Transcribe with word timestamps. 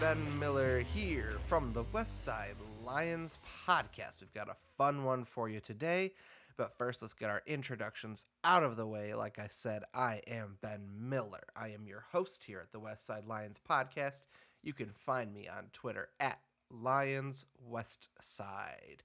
Ben 0.00 0.38
Miller 0.38 0.80
here 0.80 1.34
from 1.48 1.72
the 1.72 1.84
Westside 1.84 2.56
Lions 2.82 3.38
podcast. 3.66 4.20
We've 4.20 4.34
got 4.34 4.48
a 4.48 4.56
fun 4.76 5.04
one 5.04 5.24
for 5.24 5.48
you 5.48 5.60
today, 5.60 6.12
but 6.56 6.76
first, 6.76 7.00
let's 7.00 7.14
get 7.14 7.30
our 7.30 7.42
introductions 7.46 8.26
out 8.42 8.62
of 8.62 8.76
the 8.76 8.86
way. 8.86 9.14
Like 9.14 9.38
I 9.38 9.46
said, 9.46 9.84
I 9.94 10.20
am 10.26 10.58
Ben 10.60 10.88
Miller. 10.98 11.44
I 11.54 11.68
am 11.68 11.86
your 11.86 12.04
host 12.12 12.42
here 12.44 12.60
at 12.60 12.72
the 12.72 12.80
Westside 12.80 13.28
Lions 13.28 13.60
podcast. 13.68 14.22
You 14.62 14.72
can 14.72 14.90
find 15.06 15.32
me 15.32 15.48
on 15.48 15.66
Twitter 15.72 16.08
at 16.18 16.40
Lions 16.70 17.44
West 17.68 18.08
Side. 18.20 19.02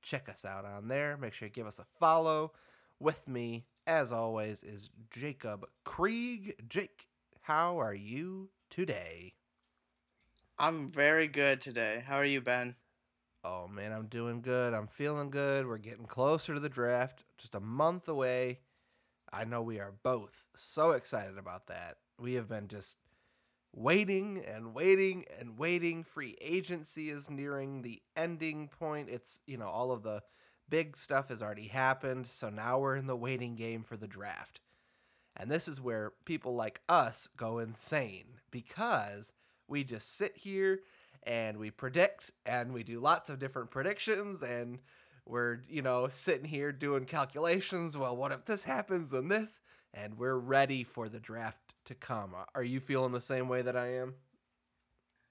Check 0.00 0.28
us 0.28 0.44
out 0.44 0.64
on 0.64 0.88
there. 0.88 1.16
Make 1.16 1.34
sure 1.34 1.48
you 1.48 1.52
give 1.52 1.66
us 1.66 1.78
a 1.78 1.86
follow. 1.98 2.52
With 2.98 3.26
me, 3.28 3.66
as 3.86 4.10
always, 4.10 4.62
is 4.62 4.90
Jacob 5.10 5.66
Krieg. 5.84 6.54
Jake, 6.68 7.08
how 7.42 7.80
are 7.80 7.94
you 7.94 8.48
today? 8.70 9.34
I'm 10.60 10.88
very 10.88 11.26
good 11.26 11.62
today. 11.62 12.04
How 12.06 12.16
are 12.16 12.24
you, 12.24 12.42
Ben? 12.42 12.74
Oh 13.42 13.66
man, 13.66 13.92
I'm 13.92 14.08
doing 14.08 14.42
good. 14.42 14.74
I'm 14.74 14.88
feeling 14.88 15.30
good. 15.30 15.66
We're 15.66 15.78
getting 15.78 16.04
closer 16.04 16.52
to 16.52 16.60
the 16.60 16.68
draft, 16.68 17.24
just 17.38 17.54
a 17.54 17.60
month 17.60 18.08
away. 18.08 18.58
I 19.32 19.44
know 19.44 19.62
we 19.62 19.80
are 19.80 19.94
both 20.02 20.44
so 20.54 20.90
excited 20.90 21.38
about 21.38 21.68
that. 21.68 21.96
We 22.18 22.34
have 22.34 22.46
been 22.46 22.68
just 22.68 22.98
waiting 23.74 24.44
and 24.46 24.74
waiting 24.74 25.24
and 25.40 25.56
waiting. 25.56 26.04
Free 26.04 26.36
agency 26.42 27.08
is 27.08 27.30
nearing 27.30 27.80
the 27.80 28.02
ending 28.14 28.68
point. 28.68 29.08
It's, 29.08 29.40
you 29.46 29.56
know, 29.56 29.68
all 29.68 29.92
of 29.92 30.02
the 30.02 30.20
big 30.68 30.94
stuff 30.98 31.30
has 31.30 31.40
already 31.40 31.68
happened. 31.68 32.26
So 32.26 32.50
now 32.50 32.80
we're 32.80 32.96
in 32.96 33.06
the 33.06 33.16
waiting 33.16 33.54
game 33.54 33.82
for 33.82 33.96
the 33.96 34.06
draft. 34.06 34.60
And 35.34 35.50
this 35.50 35.66
is 35.68 35.80
where 35.80 36.12
people 36.26 36.54
like 36.54 36.82
us 36.86 37.30
go 37.34 37.60
insane 37.60 38.40
because 38.50 39.32
we 39.70 39.84
just 39.84 40.16
sit 40.16 40.36
here 40.36 40.80
and 41.22 41.56
we 41.58 41.70
predict 41.70 42.32
and 42.44 42.72
we 42.72 42.82
do 42.82 43.00
lots 43.00 43.30
of 43.30 43.38
different 43.38 43.70
predictions 43.70 44.42
and 44.42 44.78
we're, 45.26 45.60
you 45.68 45.80
know, 45.80 46.08
sitting 46.08 46.44
here 46.44 46.72
doing 46.72 47.04
calculations. 47.04 47.96
Well, 47.96 48.16
what 48.16 48.32
if 48.32 48.44
this 48.44 48.64
happens, 48.64 49.10
then 49.10 49.28
this? 49.28 49.60
And 49.94 50.18
we're 50.18 50.36
ready 50.36 50.82
for 50.82 51.08
the 51.08 51.20
draft 51.20 51.74
to 51.86 51.94
come. 51.94 52.34
Are 52.54 52.64
you 52.64 52.80
feeling 52.80 53.12
the 53.12 53.20
same 53.20 53.48
way 53.48 53.62
that 53.62 53.76
I 53.76 53.94
am? 53.94 54.14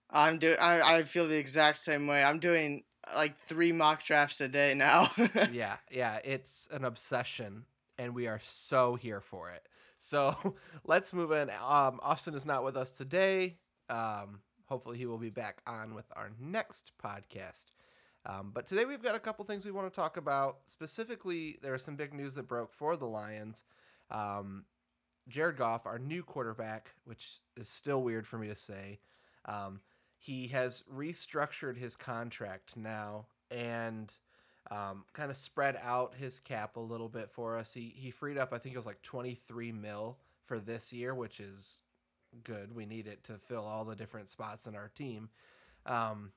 I'm 0.09 0.39
doing. 0.39 0.57
I 0.59 0.81
I 0.81 1.03
feel 1.03 1.27
the 1.27 1.37
exact 1.37 1.77
same 1.77 2.07
way. 2.07 2.23
I'm 2.23 2.39
doing 2.39 2.83
like 3.15 3.37
three 3.45 3.71
mock 3.71 4.03
drafts 4.03 4.41
a 4.41 4.47
day 4.47 4.73
now. 4.73 5.11
yeah, 5.51 5.77
yeah, 5.91 6.19
it's 6.23 6.67
an 6.71 6.83
obsession, 6.83 7.65
and 7.97 8.15
we 8.15 8.27
are 8.27 8.39
so 8.43 8.95
here 8.95 9.21
for 9.21 9.51
it. 9.51 9.67
So 9.99 10.55
let's 10.85 11.13
move 11.13 11.31
in. 11.31 11.49
Um, 11.49 11.99
Austin 12.01 12.33
is 12.33 12.45
not 12.45 12.63
with 12.63 12.75
us 12.75 12.91
today. 12.91 13.57
Um, 13.89 14.41
hopefully, 14.65 14.97
he 14.97 15.05
will 15.05 15.17
be 15.17 15.29
back 15.29 15.61
on 15.67 15.95
with 15.95 16.05
our 16.15 16.31
next 16.39 16.91
podcast. 17.03 17.65
Um, 18.25 18.51
but 18.53 18.65
today 18.65 18.85
we've 18.85 19.01
got 19.01 19.15
a 19.15 19.19
couple 19.19 19.45
things 19.45 19.65
we 19.65 19.71
want 19.71 19.91
to 19.91 19.95
talk 19.95 20.17
about. 20.17 20.59
Specifically, 20.65 21.57
there 21.61 21.73
is 21.75 21.83
some 21.83 21.95
big 21.95 22.13
news 22.13 22.35
that 22.35 22.47
broke 22.47 22.73
for 22.73 22.97
the 22.97 23.05
Lions. 23.05 23.63
Um, 24.11 24.65
Jared 25.27 25.57
Goff, 25.57 25.85
our 25.85 25.99
new 25.99 26.23
quarterback, 26.23 26.91
which 27.05 27.39
is 27.55 27.69
still 27.69 28.01
weird 28.01 28.27
for 28.27 28.37
me 28.37 28.47
to 28.47 28.55
say, 28.55 28.99
um, 29.45 29.79
he 30.17 30.47
has 30.47 30.83
restructured 30.93 31.77
his 31.77 31.95
contract 31.95 32.75
now 32.75 33.27
and 33.49 34.13
um, 34.69 35.05
kind 35.13 35.31
of 35.31 35.37
spread 35.37 35.79
out 35.81 36.13
his 36.15 36.39
cap 36.39 36.75
a 36.75 36.81
little 36.81 37.07
bit 37.07 37.31
for 37.31 37.57
us. 37.57 37.73
He 37.73 37.93
he 37.95 38.11
freed 38.11 38.37
up, 38.37 38.51
I 38.51 38.57
think 38.57 38.75
it 38.75 38.77
was 38.77 38.85
like 38.85 39.01
23 39.01 39.71
mil 39.71 40.17
for 40.45 40.59
this 40.59 40.91
year, 40.91 41.15
which 41.15 41.39
is 41.39 41.77
good. 42.43 42.75
We 42.75 42.85
need 42.85 43.07
it 43.07 43.23
to 43.25 43.37
fill 43.37 43.65
all 43.65 43.85
the 43.85 43.95
different 43.95 44.29
spots 44.29 44.67
in 44.67 44.75
our 44.75 44.91
team. 44.95 45.29
Um, 45.85 46.31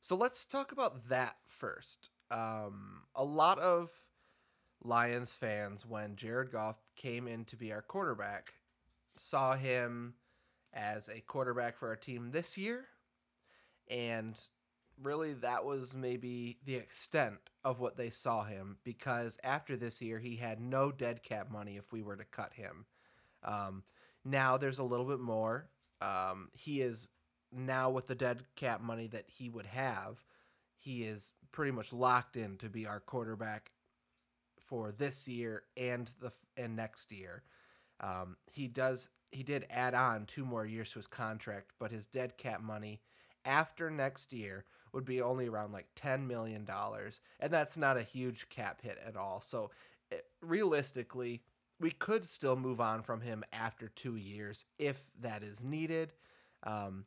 so 0.00 0.16
let's 0.16 0.44
talk 0.44 0.72
about 0.72 1.08
that 1.08 1.36
first. 1.46 2.10
Um, 2.30 3.02
a 3.14 3.24
lot 3.24 3.58
of 3.58 3.90
Lions 4.82 5.34
fans, 5.34 5.84
when 5.84 6.16
Jared 6.16 6.52
Goff 6.52 6.76
came 6.96 7.28
in 7.28 7.44
to 7.46 7.56
be 7.56 7.72
our 7.72 7.82
quarterback, 7.82 8.54
saw 9.16 9.54
him 9.54 10.14
as 10.72 11.08
a 11.08 11.20
quarterback 11.20 11.76
for 11.76 11.88
our 11.88 11.96
team 11.96 12.30
this 12.30 12.56
year. 12.56 12.86
And 13.88 14.38
really, 15.02 15.34
that 15.34 15.64
was 15.64 15.94
maybe 15.94 16.58
the 16.64 16.76
extent 16.76 17.38
of 17.64 17.80
what 17.80 17.96
they 17.96 18.10
saw 18.10 18.44
him 18.44 18.78
because 18.84 19.38
after 19.44 19.76
this 19.76 20.00
year, 20.00 20.18
he 20.18 20.36
had 20.36 20.60
no 20.60 20.90
dead 20.90 21.22
cap 21.22 21.50
money 21.50 21.76
if 21.76 21.92
we 21.92 22.02
were 22.02 22.16
to 22.16 22.24
cut 22.24 22.52
him. 22.54 22.86
Um, 23.42 23.82
now 24.24 24.56
there's 24.56 24.78
a 24.78 24.84
little 24.84 25.06
bit 25.06 25.20
more. 25.20 25.68
Um, 26.00 26.48
he 26.52 26.80
is 26.80 27.08
now 27.52 27.90
with 27.90 28.06
the 28.06 28.14
dead 28.14 28.42
cap 28.56 28.80
money 28.80 29.06
that 29.08 29.24
he 29.26 29.48
would 29.48 29.66
have, 29.66 30.24
he 30.78 31.04
is 31.04 31.32
pretty 31.52 31.72
much 31.72 31.92
locked 31.92 32.36
in 32.36 32.56
to 32.58 32.68
be 32.68 32.86
our 32.86 33.00
quarterback 33.00 33.72
for 34.60 34.92
this 34.92 35.26
year 35.26 35.64
and 35.76 36.10
the 36.20 36.32
and 36.56 36.76
next 36.76 37.12
year. 37.12 37.42
Um, 38.00 38.36
he 38.50 38.66
does 38.66 39.10
he 39.30 39.42
did 39.42 39.66
add 39.70 39.94
on 39.94 40.26
two 40.26 40.44
more 40.44 40.66
years 40.66 40.90
to 40.92 40.98
his 40.98 41.06
contract, 41.06 41.72
but 41.78 41.90
his 41.90 42.06
dead 42.06 42.36
cap 42.38 42.60
money 42.62 43.00
after 43.44 43.90
next 43.90 44.32
year 44.32 44.64
would 44.92 45.04
be 45.04 45.20
only 45.20 45.48
around 45.48 45.72
like 45.72 45.86
$10 45.96 46.26
million. 46.26 46.66
And 47.38 47.52
that's 47.52 47.76
not 47.76 47.96
a 47.96 48.02
huge 48.02 48.48
cap 48.48 48.82
hit 48.82 48.98
at 49.06 49.16
all. 49.16 49.40
So 49.40 49.70
it, 50.10 50.16
eh, 50.16 50.46
realistically, 50.46 51.42
we 51.80 51.90
could 51.90 52.24
still 52.24 52.56
move 52.56 52.80
on 52.80 53.02
from 53.02 53.22
him 53.22 53.42
after 53.52 53.88
two 53.88 54.16
years 54.16 54.64
if 54.78 55.02
that 55.20 55.42
is 55.42 55.64
needed. 55.64 56.12
Um, 56.62 57.06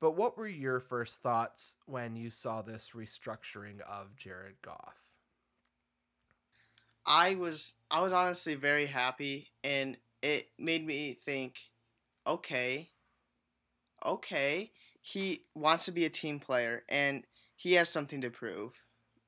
but 0.00 0.12
what 0.12 0.38
were 0.38 0.48
your 0.48 0.80
first 0.80 1.20
thoughts 1.22 1.76
when 1.84 2.16
you 2.16 2.30
saw 2.30 2.62
this 2.62 2.90
restructuring 2.96 3.80
of 3.82 4.16
Jared 4.16 4.62
Goff? 4.62 4.96
I 7.04 7.34
was 7.34 7.74
I 7.90 8.00
was 8.00 8.12
honestly 8.12 8.54
very 8.54 8.86
happy 8.86 9.48
and 9.62 9.96
it 10.22 10.48
made 10.58 10.86
me 10.86 11.14
think, 11.14 11.58
okay, 12.26 12.88
okay, 14.04 14.70
he 15.02 15.44
wants 15.54 15.84
to 15.86 15.92
be 15.92 16.04
a 16.04 16.10
team 16.10 16.38
player 16.38 16.84
and 16.88 17.24
he 17.56 17.74
has 17.74 17.88
something 17.88 18.20
to 18.22 18.30
prove. 18.30 18.72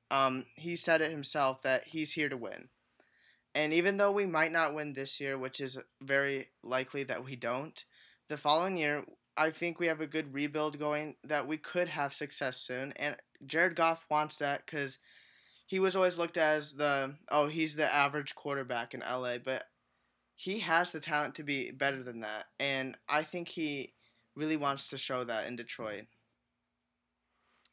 Um, 0.09 0.45
he 0.55 0.75
said 0.75 1.01
it 1.01 1.11
himself 1.11 1.61
that 1.63 1.87
he's 1.87 2.13
here 2.13 2.29
to 2.29 2.37
win. 2.37 2.69
And 3.55 3.73
even 3.73 3.97
though 3.97 4.11
we 4.11 4.25
might 4.25 4.51
not 4.51 4.73
win 4.73 4.93
this 4.93 5.19
year, 5.19 5.37
which 5.37 5.61
is 5.61 5.77
very 6.01 6.47
likely 6.63 7.03
that 7.03 7.23
we 7.23 7.35
don't, 7.35 7.83
the 8.27 8.37
following 8.37 8.77
year, 8.77 9.03
I 9.37 9.51
think 9.51 9.79
we 9.79 9.87
have 9.87 10.01
a 10.01 10.07
good 10.07 10.33
rebuild 10.33 10.79
going 10.79 11.15
that 11.23 11.47
we 11.47 11.57
could 11.57 11.89
have 11.89 12.13
success 12.13 12.57
soon. 12.57 12.93
And 12.93 13.15
Jared 13.45 13.75
Goff 13.75 14.05
wants 14.09 14.37
that 14.39 14.65
because 14.65 14.99
he 15.67 15.79
was 15.79 15.95
always 15.95 16.17
looked 16.17 16.37
at 16.37 16.57
as 16.57 16.73
the, 16.73 17.15
oh, 17.29 17.47
he's 17.47 17.75
the 17.75 17.93
average 17.93 18.35
quarterback 18.35 18.93
in 18.93 19.01
LA. 19.01 19.37
But 19.37 19.65
he 20.35 20.59
has 20.59 20.91
the 20.91 20.99
talent 20.99 21.35
to 21.35 21.43
be 21.43 21.71
better 21.71 22.03
than 22.03 22.21
that, 22.21 22.45
and 22.59 22.97
I 23.07 23.23
think 23.23 23.49
he 23.49 23.93
really 24.35 24.57
wants 24.57 24.87
to 24.89 24.97
show 24.97 25.23
that 25.23 25.47
in 25.47 25.55
Detroit. 25.55 26.05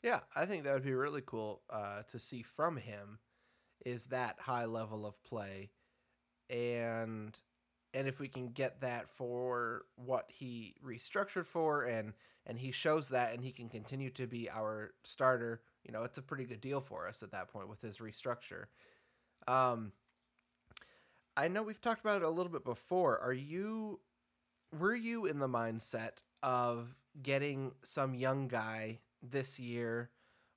Yeah, 0.03 0.21
I 0.35 0.47
think 0.47 0.65
that 0.65 0.75
would 0.75 0.85
be 0.85 0.93
really 0.93 1.23
cool 1.25 1.63
uh, 1.71 2.03
to 2.11 2.19
see 2.19 2.43
from 2.43 2.77
him 2.77 3.19
is 3.85 4.05
that 4.05 4.37
high 4.39 4.67
level 4.67 5.07
of 5.07 5.23
play, 5.23 5.71
and 6.49 7.37
and 7.93 8.07
if 8.07 8.21
we 8.21 8.29
can 8.29 8.49
get 8.49 8.81
that 8.81 9.09
for 9.11 9.83
what 9.97 10.27
he 10.29 10.75
restructured 10.85 11.47
for, 11.47 11.85
and 11.85 12.13
and 12.47 12.59
he 12.59 12.73
shows 12.73 13.09
that, 13.09 13.35
and 13.35 13.43
he 13.43 13.53
can 13.53 13.69
continue 13.69 14.11
to 14.11 14.27
be 14.27 14.49
our 14.51 14.93
starter, 15.05 15.61
you 15.85 15.93
know, 15.93 16.05
it's 16.05 16.19
a 16.19 16.23
pretty 16.23 16.45
good 16.45 16.61
deal 16.61 16.81
for 16.81 17.07
us 17.07 17.23
at 17.23 17.33
that 17.33 17.49
point 17.49 17.69
with 17.69 17.81
his 17.81 17.99
restructure. 17.99 18.65
Um, 19.47 19.93
I 21.37 21.49
know 21.49 21.63
we've 21.63 21.81
talked 21.81 22.01
about 22.01 22.23
it 22.23 22.25
a 22.25 22.31
little 22.31 22.53
bit 22.53 22.65
before. 22.65 23.19
Are 23.19 23.33
you 23.33 24.01
were 24.79 24.95
you 24.95 25.27
in 25.27 25.39
the 25.39 25.49
mindset 25.49 26.19
of 26.43 26.95
getting 27.23 27.73
some 27.85 28.15
young 28.15 28.49
guy 28.49 29.01
this 29.23 29.59
year 29.59 30.11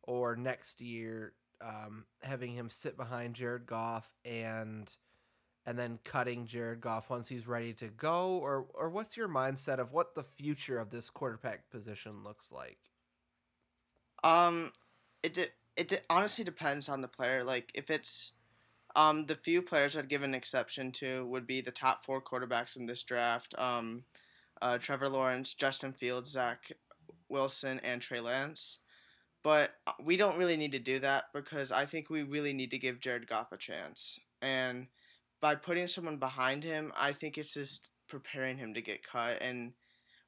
or 0.03 0.35
next 0.35 0.81
year, 0.81 1.33
um, 1.61 2.05
having 2.21 2.53
him 2.53 2.69
sit 2.69 2.97
behind 2.97 3.35
Jared 3.35 3.65
Goff 3.65 4.13
and 4.25 4.89
and 5.65 5.79
then 5.79 5.97
cutting 6.03 6.45
Jared 6.45 6.81
Goff 6.81 7.09
once 7.09 7.27
he's 7.27 7.47
ready 7.47 7.73
to 7.73 7.87
go, 7.87 8.37
or 8.37 8.65
or 8.73 8.89
what's 8.89 9.15
your 9.15 9.29
mindset 9.29 9.79
of 9.79 9.93
what 9.93 10.15
the 10.15 10.23
future 10.23 10.79
of 10.79 10.89
this 10.89 11.09
quarterback 11.09 11.69
position 11.69 12.23
looks 12.23 12.51
like? 12.51 12.79
Um, 14.23 14.71
it 15.21 15.33
de- 15.33 15.51
it 15.77 15.87
de- 15.87 16.01
honestly 16.09 16.43
depends 16.43 16.89
on 16.89 17.01
the 17.01 17.07
player. 17.07 17.43
Like 17.43 17.71
if 17.73 17.89
it's 17.89 18.33
um, 18.95 19.25
the 19.25 19.35
few 19.35 19.61
players 19.61 19.97
I'd 19.97 20.09
give 20.09 20.23
an 20.23 20.35
exception 20.35 20.91
to 20.93 21.25
would 21.27 21.47
be 21.47 21.61
the 21.61 21.71
top 21.71 22.05
four 22.05 22.21
quarterbacks 22.21 22.75
in 22.75 22.85
this 22.85 23.03
draft 23.03 23.57
um, 23.57 24.03
uh, 24.61 24.77
Trevor 24.77 25.09
Lawrence, 25.09 25.53
Justin 25.53 25.93
Fields, 25.93 26.29
Zach 26.31 26.71
Wilson, 27.29 27.79
and 27.83 28.01
Trey 28.01 28.19
Lance. 28.19 28.79
But 29.43 29.71
uh, 29.85 29.91
we 30.01 30.15
don't 30.15 30.37
really 30.37 30.57
need 30.57 30.71
to 30.71 30.79
do 30.79 30.99
that 30.99 31.25
because 31.33 31.71
I 31.71 31.85
think 31.85 32.09
we 32.09 32.23
really 32.23 32.53
need 32.53 32.71
to 32.71 32.77
give 32.77 33.01
Jared 33.01 33.27
Goff 33.27 33.51
a 33.51 33.57
chance. 33.57 34.19
And 34.41 34.87
by 35.41 35.55
putting 35.55 35.87
someone 35.87 36.17
behind 36.17 36.63
him, 36.63 36.93
I 36.97 37.11
think 37.11 37.37
it's 37.37 37.53
just 37.53 37.89
preparing 38.07 38.57
him 38.57 38.73
to 38.73 38.81
get 38.81 39.05
cut, 39.05 39.41
and 39.41 39.73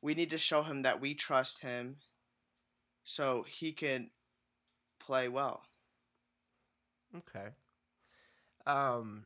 we 0.01 0.13
need 0.13 0.29
to 0.31 0.37
show 0.37 0.63
him 0.63 0.81
that 0.81 0.99
we 0.99 1.13
trust 1.13 1.59
him, 1.59 1.97
so 3.03 3.45
he 3.47 3.71
can 3.71 4.09
play 4.99 5.29
well. 5.29 5.63
Okay. 7.15 7.49
Um 8.65 9.25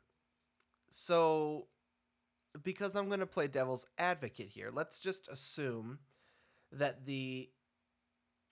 so 0.90 1.68
because 2.64 2.96
I'm 2.96 3.08
going 3.08 3.20
to 3.20 3.26
play 3.28 3.48
devil's 3.48 3.86
advocate 3.98 4.50
here, 4.50 4.70
let's 4.72 5.00
just 5.00 5.28
assume 5.30 6.00
that 6.72 7.06
the 7.06 7.50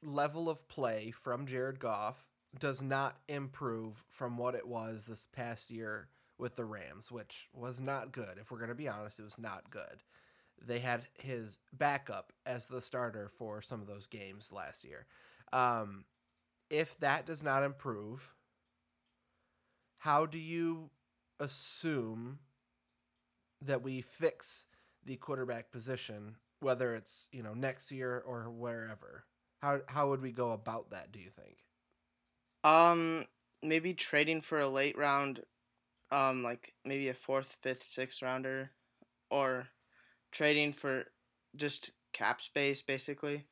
level 0.03 0.49
of 0.49 0.67
play 0.67 1.11
from 1.11 1.45
Jared 1.45 1.79
Goff 1.79 2.25
does 2.59 2.81
not 2.81 3.17
improve 3.27 4.03
from 4.09 4.37
what 4.37 4.55
it 4.55 4.67
was 4.67 5.05
this 5.05 5.25
past 5.25 5.69
year 5.69 6.09
with 6.37 6.55
the 6.55 6.65
Rams, 6.65 7.11
which 7.11 7.49
was 7.53 7.79
not 7.79 8.11
good. 8.11 8.37
If 8.39 8.51
we're 8.51 8.59
going 8.59 8.69
to 8.69 8.75
be 8.75 8.87
honest, 8.87 9.19
it 9.19 9.23
was 9.23 9.39
not 9.39 9.69
good. 9.69 10.03
They 10.65 10.79
had 10.79 11.03
his 11.19 11.59
backup 11.73 12.33
as 12.45 12.65
the 12.65 12.81
starter 12.81 13.29
for 13.37 13.61
some 13.61 13.81
of 13.81 13.87
those 13.87 14.07
games 14.07 14.51
last 14.51 14.83
year. 14.83 15.05
Um, 15.53 16.05
if 16.69 16.97
that 16.99 17.25
does 17.25 17.43
not 17.43 17.63
improve, 17.63 18.33
how 19.99 20.25
do 20.25 20.37
you 20.37 20.89
assume 21.39 22.39
that 23.61 23.83
we 23.83 24.01
fix 24.01 24.65
the 25.05 25.15
quarterback 25.15 25.71
position, 25.71 26.35
whether 26.59 26.95
it's 26.95 27.27
you 27.31 27.43
know 27.43 27.53
next 27.53 27.91
year 27.91 28.23
or 28.25 28.49
wherever? 28.49 29.25
How 29.61 29.79
how 29.87 30.09
would 30.09 30.21
we 30.21 30.31
go 30.31 30.51
about 30.51 30.91
that? 30.91 31.11
Do 31.11 31.19
you 31.19 31.29
think? 31.29 31.57
Um, 32.63 33.25
maybe 33.63 33.93
trading 33.93 34.41
for 34.41 34.59
a 34.59 34.67
late 34.67 34.97
round, 34.97 35.41
um, 36.11 36.43
like 36.43 36.73
maybe 36.85 37.09
a 37.09 37.13
fourth, 37.13 37.57
fifth, 37.61 37.83
sixth 37.83 38.21
rounder, 38.21 38.71
or 39.29 39.67
trading 40.31 40.73
for 40.73 41.05
just 41.55 41.91
cap 42.13 42.41
space, 42.41 42.81
basically. 42.81 43.45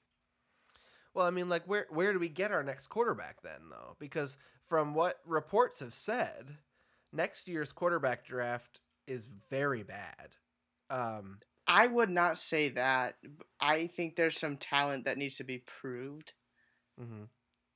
Well, 1.14 1.26
I 1.26 1.32
mean, 1.32 1.50
like 1.50 1.64
where 1.66 1.88
where 1.90 2.14
do 2.14 2.20
we 2.20 2.30
get 2.30 2.52
our 2.52 2.64
next 2.64 2.88
quarterback 2.88 3.42
then, 3.42 3.70
though? 3.72 3.96
Because 4.00 4.38
from 4.66 4.94
what 4.94 5.20
reports 5.26 5.80
have 5.80 5.94
said, 5.94 6.58
next 7.14 7.48
year's 7.48 7.72
quarterback 7.72 8.26
draft 8.26 8.82
is 9.08 9.28
very 9.50 9.84
bad. 9.84 10.36
Um, 10.90 11.40
I 11.76 11.88
would 11.88 12.10
not 12.10 12.38
say 12.38 12.70
that. 12.70 13.18
I 13.60 13.88
think 13.88 14.16
there's 14.16 14.40
some 14.40 14.56
talent 14.56 15.04
that 15.04 15.18
needs 15.18 15.36
to 15.38 15.44
be 15.44 15.58
proved. 15.58 16.32
mm-hmm. 17.00 17.24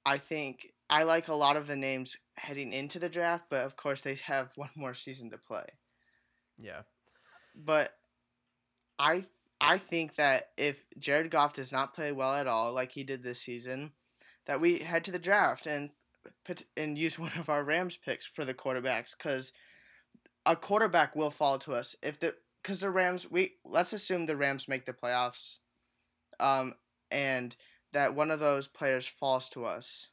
I 0.05 0.17
think 0.17 0.71
I 0.89 1.03
like 1.03 1.27
a 1.27 1.33
lot 1.33 1.57
of 1.57 1.67
the 1.67 1.75
names 1.75 2.15
heading 2.37 2.71
into 2.71 2.97
the 2.97 3.09
draft, 3.09 3.47
but 3.49 3.65
of 3.65 3.75
course 3.75 3.99
they 3.99 4.15
have 4.15 4.51
one 4.55 4.69
more 4.73 4.93
season 4.93 5.31
to 5.31 5.37
play. 5.37 5.65
Yeah. 6.57 6.83
But 7.53 7.91
I 8.97 9.25
I 9.59 9.77
think 9.79 10.15
that 10.15 10.51
if 10.55 10.77
Jared 10.97 11.29
Goff 11.29 11.53
does 11.53 11.73
not 11.73 11.93
play 11.93 12.13
well 12.13 12.35
at 12.35 12.47
all, 12.47 12.71
like 12.71 12.93
he 12.93 13.03
did 13.03 13.21
this 13.21 13.41
season, 13.41 13.91
that 14.45 14.61
we 14.61 14.79
head 14.79 15.03
to 15.03 15.11
the 15.11 15.19
draft 15.19 15.67
and 15.67 15.89
put 16.45 16.63
and 16.77 16.97
use 16.97 17.19
one 17.19 17.33
of 17.37 17.49
our 17.49 17.65
Rams 17.65 17.97
picks 17.97 18.25
for 18.25 18.45
the 18.45 18.53
quarterbacks 18.53 19.13
because 19.17 19.51
a 20.45 20.55
quarterback 20.55 21.17
will 21.17 21.31
fall 21.31 21.59
to 21.59 21.73
us 21.73 21.97
if 22.01 22.17
the 22.17 22.35
because 22.61 22.79
the 22.79 22.89
Rams 22.89 23.29
we 23.29 23.53
let's 23.65 23.93
assume 23.93 24.25
the 24.25 24.35
Rams 24.35 24.67
make 24.67 24.85
the 24.85 24.93
playoffs, 24.93 25.57
um, 26.39 26.73
and 27.11 27.55
that 27.93 28.15
one 28.15 28.31
of 28.31 28.39
those 28.39 28.67
players 28.67 29.07
falls 29.07 29.49
to 29.49 29.65
us. 29.65 30.09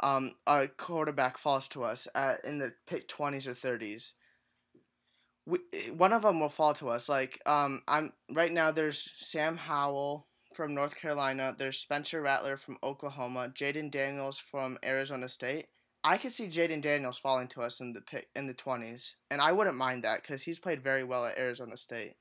Um, 0.00 0.34
a 0.46 0.66
quarterback 0.66 1.38
falls 1.38 1.68
to 1.68 1.84
us 1.84 2.08
at, 2.14 2.44
in 2.44 2.58
the 2.58 2.72
pick 2.86 3.08
twenties 3.08 3.46
or 3.46 3.54
thirties. 3.54 4.14
We, 5.46 5.58
one 5.96 6.12
of 6.12 6.22
them 6.22 6.40
will 6.40 6.48
fall 6.48 6.74
to 6.74 6.88
us. 6.90 7.08
Like 7.08 7.40
um, 7.46 7.82
I'm 7.88 8.12
right 8.30 8.52
now. 8.52 8.70
There's 8.70 9.12
Sam 9.16 9.56
Howell 9.56 10.26
from 10.54 10.74
North 10.74 10.94
Carolina. 10.96 11.54
There's 11.56 11.78
Spencer 11.78 12.20
Rattler 12.20 12.56
from 12.56 12.78
Oklahoma. 12.82 13.52
Jayden 13.54 13.90
Daniels 13.90 14.38
from 14.38 14.78
Arizona 14.84 15.28
State. 15.28 15.66
I 16.04 16.18
could 16.18 16.32
see 16.32 16.48
Jayden 16.48 16.80
Daniels 16.80 17.18
falling 17.18 17.48
to 17.48 17.62
us 17.62 17.80
in 17.80 17.92
the 17.92 18.00
pick 18.00 18.28
in 18.34 18.46
the 18.46 18.54
twenties, 18.54 19.14
and 19.30 19.40
I 19.40 19.52
wouldn't 19.52 19.76
mind 19.76 20.04
that 20.04 20.22
because 20.22 20.42
he's 20.42 20.58
played 20.58 20.82
very 20.82 21.04
well 21.04 21.26
at 21.26 21.38
Arizona 21.38 21.76
State. 21.76 22.14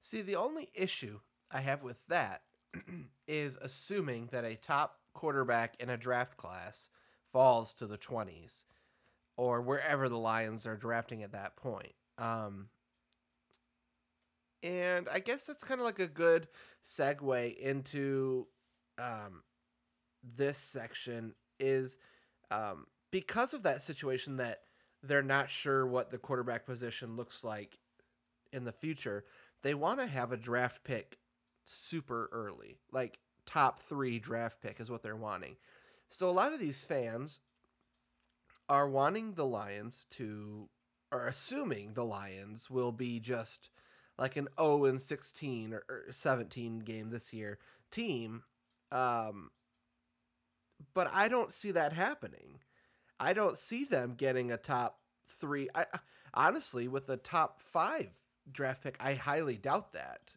See, 0.00 0.22
the 0.22 0.36
only 0.36 0.70
issue 0.74 1.20
I 1.50 1.60
have 1.60 1.82
with 1.82 2.06
that 2.08 2.42
is 3.28 3.58
assuming 3.60 4.28
that 4.32 4.44
a 4.44 4.56
top 4.56 4.98
quarterback 5.14 5.74
in 5.80 5.90
a 5.90 5.96
draft 5.96 6.36
class 6.36 6.88
falls 7.32 7.74
to 7.74 7.86
the 7.86 7.98
20s 7.98 8.64
or 9.36 9.60
wherever 9.60 10.08
the 10.08 10.18
Lions 10.18 10.66
are 10.66 10.76
drafting 10.76 11.22
at 11.22 11.32
that 11.32 11.56
point. 11.56 11.92
Um, 12.18 12.68
and 14.62 15.08
I 15.12 15.20
guess 15.20 15.44
that's 15.44 15.64
kind 15.64 15.80
of 15.80 15.84
like 15.84 15.98
a 15.98 16.06
good 16.06 16.48
segue 16.84 17.56
into 17.58 18.46
um, 18.98 19.42
this 20.36 20.58
section 20.58 21.34
is 21.60 21.96
um, 22.50 22.86
because 23.10 23.54
of 23.54 23.62
that 23.62 23.82
situation 23.82 24.36
that 24.36 24.60
they're 25.02 25.22
not 25.22 25.50
sure 25.50 25.86
what 25.86 26.10
the 26.10 26.18
quarterback 26.18 26.66
position 26.66 27.16
looks 27.16 27.44
like 27.44 27.78
in 28.52 28.64
the 28.64 28.72
future. 28.72 29.24
They 29.62 29.74
want 29.74 30.00
to 30.00 30.06
have 30.06 30.32
a 30.32 30.36
draft 30.36 30.84
pick 30.84 31.18
super 31.64 32.28
early, 32.32 32.78
like 32.92 33.18
top 33.44 33.80
three 33.80 34.18
draft 34.18 34.60
pick 34.60 34.80
is 34.80 34.90
what 34.90 35.02
they're 35.02 35.16
wanting. 35.16 35.56
So 36.08 36.28
a 36.28 36.32
lot 36.32 36.52
of 36.52 36.60
these 36.60 36.80
fans 36.80 37.40
are 38.68 38.88
wanting 38.88 39.34
the 39.34 39.46
Lions 39.46 40.06
to, 40.10 40.68
or 41.12 41.26
assuming 41.26 41.94
the 41.94 42.04
Lions 42.04 42.70
will 42.70 42.92
be 42.92 43.20
just 43.20 43.70
like 44.18 44.36
an 44.36 44.48
0 44.58 44.86
and 44.86 45.02
16 45.02 45.72
or, 45.72 45.84
or 45.88 46.04
17 46.10 46.80
game 46.80 47.10
this 47.10 47.32
year 47.32 47.58
team. 47.90 48.42
Um, 48.90 49.50
but 50.94 51.10
I 51.12 51.28
don't 51.28 51.52
see 51.52 51.70
that 51.72 51.92
happening. 51.92 52.60
I 53.18 53.32
don't 53.32 53.58
see 53.58 53.84
them 53.84 54.14
getting 54.16 54.50
a 54.50 54.56
top 54.56 54.98
three. 55.40 55.68
I 55.74 55.86
honestly, 56.34 56.88
with 56.88 57.08
a 57.08 57.16
top 57.16 57.60
five 57.60 58.10
draft 58.50 58.82
pick, 58.82 58.96
I 59.00 59.14
highly 59.14 59.56
doubt 59.56 59.92
that. 59.92 60.34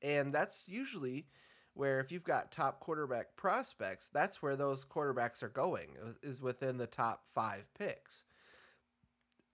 And 0.00 0.32
that's 0.32 0.68
usually 0.68 1.26
where 1.74 2.00
if 2.00 2.12
you've 2.12 2.24
got 2.24 2.50
top 2.50 2.80
quarterback 2.80 3.36
prospects, 3.36 4.10
that's 4.12 4.42
where 4.42 4.56
those 4.56 4.84
quarterbacks 4.84 5.42
are 5.42 5.48
going 5.48 5.90
is 6.22 6.40
within 6.42 6.76
the 6.76 6.86
top 6.86 7.24
five 7.34 7.64
picks. 7.78 8.24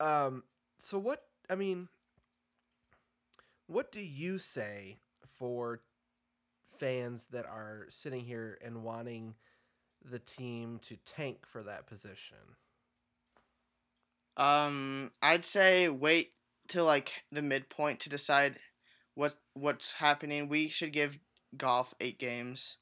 Um, 0.00 0.44
so 0.78 0.98
what 0.98 1.24
I 1.50 1.54
mean, 1.54 1.88
what 3.66 3.92
do 3.92 4.00
you 4.00 4.38
say 4.38 4.98
for 5.38 5.80
fans 6.78 7.26
that 7.32 7.46
are 7.46 7.86
sitting 7.90 8.24
here 8.24 8.58
and 8.64 8.82
wanting 8.82 9.34
the 10.10 10.18
team 10.18 10.80
to 10.88 10.96
tank 11.04 11.46
for 11.50 11.62
that 11.62 11.86
position? 11.86 12.56
Um, 14.36 15.10
I'd 15.20 15.44
say 15.44 15.88
wait 15.88 16.32
till 16.68 16.84
like 16.84 17.24
the 17.32 17.42
midpoint 17.42 18.00
to 18.00 18.08
decide 18.08 18.58
what 19.14 19.36
what's 19.54 19.94
happening. 19.94 20.48
We 20.48 20.68
should 20.68 20.92
give 20.92 21.18
Goff 21.56 21.94
eight 22.00 22.18
games. 22.18 22.76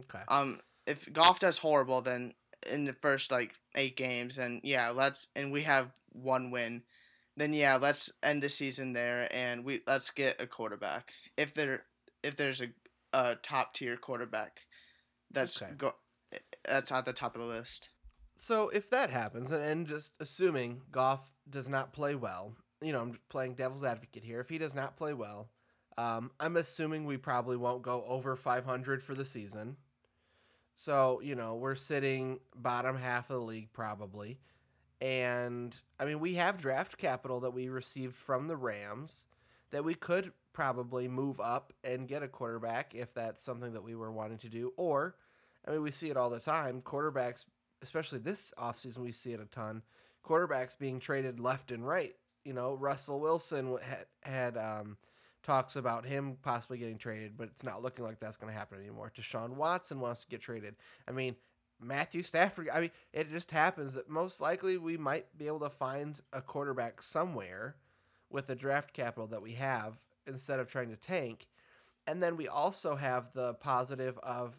Okay. 0.00 0.22
Um, 0.28 0.60
if 0.86 1.10
Goff 1.12 1.38
does 1.40 1.58
horrible, 1.58 2.02
then 2.02 2.34
in 2.70 2.84
the 2.84 2.92
first 2.92 3.30
like 3.30 3.54
eight 3.74 3.96
games, 3.96 4.38
and 4.38 4.60
yeah, 4.62 4.90
let's 4.90 5.28
and 5.34 5.52
we 5.52 5.62
have 5.62 5.92
one 6.12 6.50
win, 6.50 6.82
then 7.36 7.52
yeah, 7.54 7.76
let's 7.76 8.10
end 8.22 8.42
the 8.42 8.48
season 8.48 8.92
there, 8.92 9.28
and 9.34 9.64
we 9.64 9.80
let's 9.86 10.10
get 10.10 10.40
a 10.40 10.46
quarterback. 10.46 11.12
If 11.36 11.54
there 11.54 11.84
if 12.22 12.36
there's 12.36 12.60
a, 12.60 12.68
a 13.12 13.36
top 13.36 13.74
tier 13.74 13.96
quarterback, 13.96 14.60
that's 15.30 15.62
Okay. 15.62 15.72
go 15.76 15.94
that's 16.66 16.92
at 16.92 17.04
the 17.04 17.12
top 17.12 17.34
of 17.34 17.42
the 17.42 17.48
list. 17.48 17.88
So 18.36 18.68
if 18.70 18.90
that 18.90 19.10
happens, 19.10 19.50
and, 19.50 19.62
and 19.62 19.86
just 19.86 20.12
assuming 20.20 20.82
Goff 20.90 21.30
does 21.48 21.68
not 21.68 21.92
play 21.92 22.14
well, 22.14 22.54
you 22.80 22.92
know, 22.92 23.00
I'm 23.00 23.18
playing 23.28 23.54
devil's 23.54 23.84
advocate 23.84 24.24
here. 24.24 24.40
If 24.40 24.48
he 24.48 24.58
does 24.58 24.74
not 24.74 24.96
play 24.96 25.14
well, 25.14 25.48
um, 25.96 26.32
I'm 26.40 26.56
assuming 26.56 27.04
we 27.04 27.16
probably 27.16 27.56
won't 27.56 27.82
go 27.82 28.04
over 28.06 28.34
500 28.34 29.02
for 29.02 29.14
the 29.14 29.24
season. 29.24 29.76
So 30.74 31.20
you 31.22 31.36
know, 31.36 31.54
we're 31.54 31.76
sitting 31.76 32.40
bottom 32.56 32.96
half 32.96 33.30
of 33.30 33.36
the 33.36 33.46
league 33.46 33.72
probably, 33.72 34.40
and 35.00 35.78
I 36.00 36.04
mean 36.04 36.18
we 36.18 36.34
have 36.34 36.58
draft 36.58 36.98
capital 36.98 37.40
that 37.40 37.54
we 37.54 37.68
received 37.68 38.16
from 38.16 38.48
the 38.48 38.56
Rams 38.56 39.26
that 39.70 39.84
we 39.84 39.94
could 39.94 40.32
probably 40.52 41.08
move 41.08 41.40
up 41.40 41.72
and 41.82 42.08
get 42.08 42.22
a 42.22 42.28
quarterback 42.28 42.94
if 42.94 43.12
that's 43.12 43.44
something 43.44 43.72
that 43.72 43.82
we 43.82 43.94
were 43.96 44.12
wanting 44.12 44.38
to 44.38 44.48
do. 44.48 44.72
Or, 44.76 45.16
I 45.66 45.70
mean, 45.70 45.82
we 45.82 45.90
see 45.90 46.10
it 46.10 46.16
all 46.16 46.30
the 46.30 46.40
time. 46.40 46.82
Quarterbacks 46.82 47.44
especially 47.84 48.18
this 48.18 48.52
offseason, 48.58 48.98
we 48.98 49.12
see 49.12 49.32
it 49.32 49.40
a 49.40 49.44
ton. 49.44 49.82
Quarterbacks 50.26 50.76
being 50.76 50.98
traded 50.98 51.38
left 51.38 51.70
and 51.70 51.86
right. 51.86 52.16
You 52.44 52.54
know, 52.54 52.74
Russell 52.74 53.20
Wilson 53.20 53.76
had, 53.82 54.06
had 54.22 54.56
um, 54.56 54.96
talks 55.42 55.76
about 55.76 56.04
him 56.04 56.38
possibly 56.42 56.78
getting 56.78 56.98
traded, 56.98 57.36
but 57.36 57.48
it's 57.48 57.62
not 57.62 57.82
looking 57.82 58.04
like 58.04 58.18
that's 58.18 58.36
going 58.36 58.52
to 58.52 58.58
happen 58.58 58.78
anymore. 58.80 59.12
Deshaun 59.14 59.50
Watson 59.50 60.00
wants 60.00 60.22
to 60.22 60.28
get 60.28 60.40
traded. 60.40 60.74
I 61.06 61.12
mean, 61.12 61.36
Matthew 61.80 62.22
Stafford. 62.22 62.68
I 62.72 62.80
mean, 62.80 62.90
it 63.12 63.30
just 63.30 63.50
happens 63.50 63.94
that 63.94 64.08
most 64.08 64.40
likely 64.40 64.78
we 64.78 64.96
might 64.96 65.26
be 65.36 65.46
able 65.46 65.60
to 65.60 65.70
find 65.70 66.20
a 66.32 66.40
quarterback 66.40 67.02
somewhere 67.02 67.76
with 68.30 68.46
the 68.46 68.54
draft 68.54 68.92
capital 68.92 69.26
that 69.28 69.42
we 69.42 69.52
have 69.52 69.98
instead 70.26 70.58
of 70.58 70.68
trying 70.68 70.90
to 70.90 70.96
tank. 70.96 71.46
And 72.06 72.22
then 72.22 72.36
we 72.36 72.48
also 72.48 72.96
have 72.96 73.32
the 73.32 73.54
positive 73.54 74.18
of, 74.22 74.58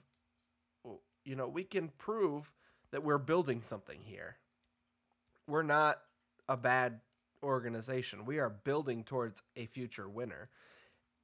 you 1.25 1.36
know, 1.36 1.48
we 1.48 1.63
can 1.63 1.89
prove 1.98 2.51
that 2.91 3.03
we're 3.03 3.17
building 3.17 3.62
something 3.62 4.00
here. 4.03 4.38
We're 5.48 5.63
not 5.63 6.00
a 6.48 6.55
bad 6.55 7.01
organization. 7.44 8.25
We 8.25 8.39
are 8.39 8.50
building 8.50 9.03
towards 9.03 9.41
a 9.55 9.65
future 9.65 10.08
winner. 10.08 10.50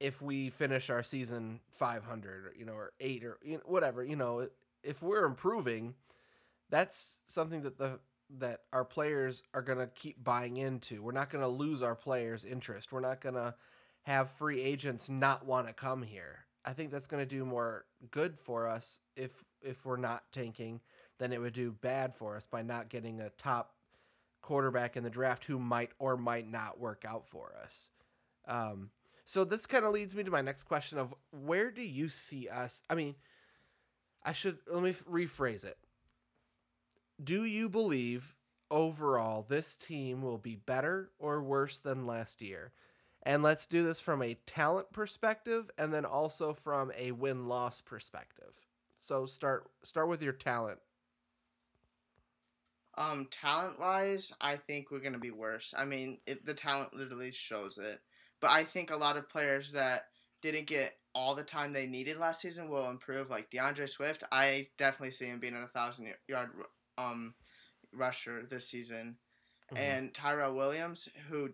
If 0.00 0.20
we 0.20 0.50
finish 0.50 0.90
our 0.90 1.02
season 1.02 1.60
500, 1.78 2.46
or, 2.46 2.52
you 2.58 2.64
know, 2.64 2.74
or 2.74 2.92
eight 3.00 3.24
or 3.24 3.38
you 3.44 3.54
know, 3.54 3.62
whatever, 3.64 4.04
you 4.04 4.16
know, 4.16 4.48
if 4.82 5.00
we're 5.00 5.24
improving, 5.24 5.94
that's 6.70 7.18
something 7.26 7.62
that 7.62 7.78
the 7.78 8.00
that 8.38 8.60
our 8.72 8.84
players 8.84 9.42
are 9.52 9.62
going 9.62 9.78
to 9.78 9.88
keep 9.88 10.22
buying 10.24 10.56
into. 10.56 11.02
We're 11.02 11.12
not 11.12 11.30
going 11.30 11.42
to 11.42 11.48
lose 11.48 11.82
our 11.82 11.94
players' 11.94 12.44
interest. 12.44 12.90
We're 12.90 13.00
not 13.00 13.20
going 13.20 13.34
to 13.34 13.54
have 14.04 14.30
free 14.32 14.62
agents 14.62 15.10
not 15.10 15.44
want 15.44 15.66
to 15.66 15.74
come 15.74 16.02
here. 16.02 16.46
I 16.64 16.72
think 16.72 16.90
that's 16.90 17.06
going 17.06 17.22
to 17.22 17.28
do 17.28 17.44
more 17.44 17.84
good 18.10 18.38
for 18.38 18.68
us 18.68 19.00
if 19.16 19.30
if 19.62 19.84
we're 19.84 19.96
not 19.96 20.24
tanking 20.32 20.80
then 21.22 21.32
it 21.32 21.40
would 21.40 21.52
do 21.52 21.70
bad 21.70 22.12
for 22.14 22.36
us 22.36 22.46
by 22.46 22.62
not 22.62 22.88
getting 22.88 23.20
a 23.20 23.30
top 23.30 23.76
quarterback 24.40 24.96
in 24.96 25.04
the 25.04 25.10
draft 25.10 25.44
who 25.44 25.56
might 25.56 25.90
or 26.00 26.16
might 26.16 26.50
not 26.50 26.80
work 26.80 27.04
out 27.06 27.28
for 27.28 27.54
us. 27.62 27.90
Um, 28.48 28.90
so 29.24 29.44
this 29.44 29.64
kind 29.64 29.84
of 29.84 29.92
leads 29.92 30.16
me 30.16 30.24
to 30.24 30.32
my 30.32 30.40
next 30.40 30.64
question 30.64 30.98
of 30.98 31.14
where 31.30 31.70
do 31.70 31.82
you 31.82 32.08
see 32.08 32.48
us? 32.48 32.82
I 32.90 32.96
mean, 32.96 33.14
I 34.24 34.32
should 34.32 34.58
let 34.66 34.82
me 34.82 34.94
rephrase 35.08 35.64
it. 35.64 35.78
Do 37.22 37.44
you 37.44 37.68
believe 37.68 38.34
overall 38.68 39.46
this 39.48 39.76
team 39.76 40.22
will 40.22 40.38
be 40.38 40.56
better 40.56 41.12
or 41.20 41.40
worse 41.40 41.78
than 41.78 42.04
last 42.04 42.42
year? 42.42 42.72
And 43.22 43.44
let's 43.44 43.66
do 43.66 43.84
this 43.84 44.00
from 44.00 44.22
a 44.22 44.34
talent 44.44 44.92
perspective 44.92 45.70
and 45.78 45.94
then 45.94 46.04
also 46.04 46.52
from 46.52 46.90
a 46.98 47.12
win-loss 47.12 47.80
perspective. 47.80 48.54
So 49.02 49.26
start 49.26 49.68
start 49.82 50.08
with 50.08 50.22
your 50.22 50.32
talent. 50.32 50.78
Um, 52.96 53.26
talent 53.32 53.80
wise, 53.80 54.32
I 54.40 54.54
think 54.54 54.92
we're 54.92 55.00
gonna 55.00 55.18
be 55.18 55.32
worse. 55.32 55.74
I 55.76 55.84
mean, 55.84 56.18
it, 56.24 56.46
the 56.46 56.54
talent 56.54 56.94
literally 56.94 57.32
shows 57.32 57.78
it. 57.78 58.00
But 58.40 58.50
I 58.50 58.62
think 58.62 58.92
a 58.92 58.96
lot 58.96 59.16
of 59.16 59.28
players 59.28 59.72
that 59.72 60.04
didn't 60.40 60.68
get 60.68 60.94
all 61.16 61.34
the 61.34 61.42
time 61.42 61.72
they 61.72 61.86
needed 61.86 62.16
last 62.16 62.42
season 62.42 62.68
will 62.68 62.88
improve. 62.90 63.28
Like 63.28 63.50
D'Andre 63.50 63.86
Swift, 63.86 64.22
I 64.30 64.66
definitely 64.78 65.10
see 65.10 65.26
him 65.26 65.40
being 65.40 65.56
a 65.56 65.66
thousand 65.66 66.06
yard 66.28 66.50
um 66.96 67.34
rusher 67.92 68.46
this 68.48 68.68
season, 68.68 69.16
mm-hmm. 69.72 69.82
and 69.82 70.14
Tyrell 70.14 70.54
Williams, 70.54 71.08
who 71.28 71.50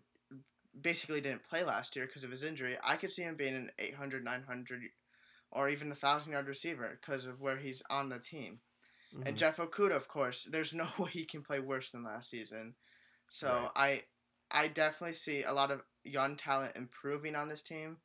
basically 0.78 1.22
didn't 1.22 1.48
play 1.48 1.64
last 1.64 1.96
year 1.96 2.04
because 2.04 2.24
of 2.24 2.30
his 2.30 2.44
injury. 2.44 2.76
I 2.84 2.96
could 2.96 3.10
see 3.10 3.22
him 3.22 3.36
being 3.36 3.56
an 3.56 3.70
800, 3.78 4.22
900, 4.22 4.82
or 5.50 5.68
even 5.68 5.90
a 5.90 5.94
thousand 5.94 6.32
yard 6.32 6.46
receiver 6.46 6.98
because 7.00 7.26
of 7.26 7.40
where 7.40 7.56
he's 7.56 7.82
on 7.90 8.08
the 8.08 8.18
team. 8.18 8.60
Mm-hmm. 9.14 9.26
And 9.26 9.36
Jeff 9.36 9.56
Okudah, 9.56 9.96
of 9.96 10.08
course, 10.08 10.46
there's 10.50 10.74
no 10.74 10.86
way 10.98 11.10
he 11.10 11.24
can 11.24 11.42
play 11.42 11.60
worse 11.60 11.90
than 11.90 12.04
last 12.04 12.30
season. 12.30 12.74
So 13.28 13.70
right. 13.76 14.02
I, 14.50 14.64
I 14.64 14.68
definitely 14.68 15.14
see 15.14 15.42
a 15.42 15.52
lot 15.52 15.70
of 15.70 15.82
young 16.04 16.36
talent 16.36 16.76
improving 16.76 17.34
on 17.34 17.48
this 17.48 17.62
team. 17.62 17.98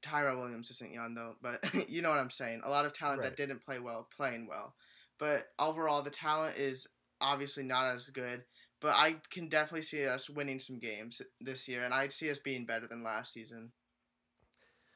Tyra 0.00 0.38
Williams 0.38 0.70
isn't 0.70 0.92
young 0.92 1.14
though, 1.14 1.34
but 1.42 1.62
you 1.88 2.02
know 2.02 2.10
what 2.10 2.18
I'm 2.18 2.30
saying. 2.30 2.62
A 2.64 2.70
lot 2.70 2.86
of 2.86 2.92
talent 2.92 3.20
right. 3.20 3.30
that 3.30 3.36
didn't 3.36 3.64
play 3.64 3.78
well 3.78 4.08
playing 4.16 4.46
well, 4.46 4.74
but 5.18 5.48
overall 5.58 6.02
the 6.02 6.10
talent 6.10 6.56
is 6.56 6.86
obviously 7.20 7.64
not 7.64 7.94
as 7.94 8.08
good. 8.08 8.44
But 8.80 8.94
I 8.94 9.16
can 9.30 9.48
definitely 9.48 9.82
see 9.82 10.06
us 10.06 10.30
winning 10.30 10.60
some 10.60 10.78
games 10.78 11.20
this 11.40 11.66
year, 11.66 11.82
and 11.82 11.92
I 11.92 12.06
see 12.08 12.30
us 12.30 12.38
being 12.38 12.64
better 12.64 12.86
than 12.86 13.02
last 13.02 13.32
season. 13.32 13.72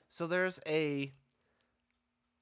So 0.08 0.28
there's 0.28 0.60
a 0.68 1.12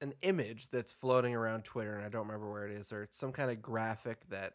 an 0.01 0.13
image 0.23 0.69
that's 0.69 0.91
floating 0.91 1.35
around 1.35 1.63
Twitter, 1.63 1.95
and 1.95 2.03
I 2.03 2.09
don't 2.09 2.27
remember 2.27 2.51
where 2.51 2.65
it 2.65 2.71
is, 2.71 2.91
or 2.91 3.03
it's 3.03 3.17
some 3.17 3.31
kind 3.31 3.51
of 3.51 3.61
graphic 3.61 4.27
that 4.29 4.53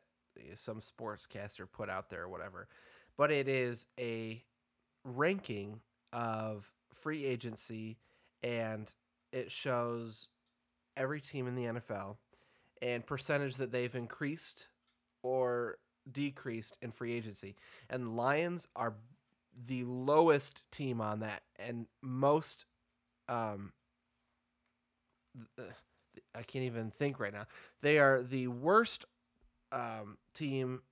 some 0.57 0.81
sportscaster 0.81 1.67
put 1.71 1.89
out 1.89 2.11
there 2.11 2.25
or 2.25 2.29
whatever. 2.29 2.69
But 3.17 3.31
it 3.31 3.49
is 3.49 3.87
a 3.99 4.43
ranking 5.05 5.81
of 6.13 6.71
free 6.95 7.25
agency, 7.25 7.99
and 8.43 8.93
it 9.33 9.51
shows 9.51 10.29
every 10.97 11.21
team 11.21 11.47
in 11.47 11.55
the 11.55 11.65
NFL 11.65 12.17
and 12.83 13.07
percentage 13.07 13.57
that 13.57 13.73
they've 13.73 13.95
increased 13.95 14.67
or 15.23 15.79
decreased 16.11 16.77
in 16.83 16.91
free 16.91 17.13
agency. 17.15 17.57
And 17.89 18.17
Lions 18.17 18.67
are 18.77 18.95
the 19.67 19.85
lowest 19.85 20.71
team 20.71 21.01
on 21.01 21.21
that, 21.21 21.43
and 21.59 21.87
most 22.03 22.65
um, 23.29 23.73
I 26.35 26.43
can't 26.43 26.65
even 26.65 26.91
think 26.91 27.21
right 27.21 27.33
now. 27.33 27.47
They 27.83 27.99
are 27.99 28.23
the 28.23 28.49
worst 28.49 29.05
um, 29.73 30.19
team 30.35 30.83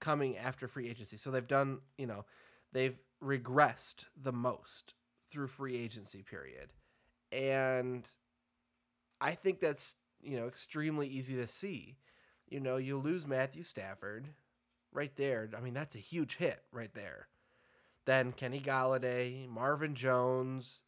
coming 0.00 0.36
after 0.36 0.68
free 0.68 0.88
agency. 0.88 1.16
So 1.16 1.30
they've 1.30 1.46
done, 1.46 1.78
you 1.98 2.06
know, 2.06 2.24
they've 2.72 2.96
regressed 3.22 4.04
the 4.20 4.32
most 4.32 4.94
through 5.30 5.48
free 5.48 5.76
agency 5.76 6.22
period. 6.22 6.70
And 7.32 8.08
I 9.20 9.32
think 9.32 9.60
that's, 9.60 9.94
you 10.22 10.38
know, 10.38 10.46
extremely 10.46 11.06
easy 11.06 11.36
to 11.36 11.46
see. 11.46 11.96
You 12.48 12.60
know, 12.60 12.76
you 12.76 12.98
lose 12.98 13.26
Matthew 13.26 13.62
Stafford 13.62 14.28
right 14.92 15.14
there. 15.16 15.48
I 15.56 15.60
mean, 15.60 15.74
that's 15.74 15.94
a 15.94 15.98
huge 15.98 16.36
hit 16.36 16.62
right 16.72 16.92
there. 16.94 17.28
Then 18.06 18.32
Kenny 18.32 18.60
Golladay, 18.60 19.48
Marvin 19.48 19.94
Jones, 19.94 20.82